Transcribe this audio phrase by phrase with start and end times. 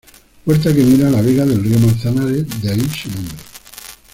[0.43, 3.37] Puerta que mira a la vega del río Manzanares, de ahí su nombre.